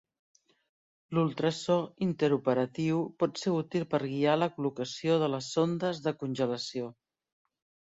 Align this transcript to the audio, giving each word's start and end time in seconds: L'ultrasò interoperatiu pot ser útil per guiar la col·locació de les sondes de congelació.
L'ultrasò 1.17 1.75
interoperatiu 2.07 3.05
pot 3.21 3.45
ser 3.45 3.55
útil 3.61 3.87
per 3.95 4.03
guiar 4.09 4.41
la 4.43 4.51
col·locació 4.59 5.23
de 5.27 5.33
les 5.37 5.55
sondes 5.59 6.05
de 6.09 6.19
congelació. 6.25 6.95